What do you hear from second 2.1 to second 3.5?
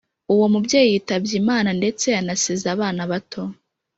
yanasize abana bato